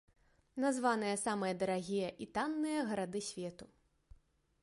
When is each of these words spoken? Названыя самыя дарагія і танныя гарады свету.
Названыя 0.63 1.17
самыя 1.25 1.53
дарагія 1.65 2.09
і 2.25 2.29
танныя 2.37 2.79
гарады 2.89 3.21
свету. 3.29 3.65